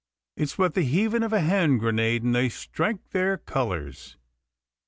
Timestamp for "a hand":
1.31-1.79